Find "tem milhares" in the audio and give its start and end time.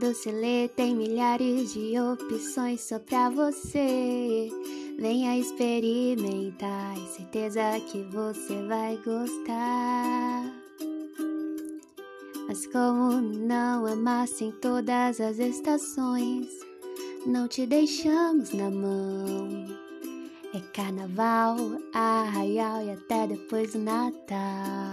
0.66-1.74